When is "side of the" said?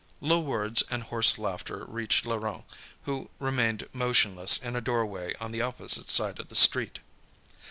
6.09-6.55